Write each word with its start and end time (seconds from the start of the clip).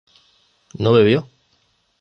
¿no 0.79 0.93
bebió? 0.93 1.29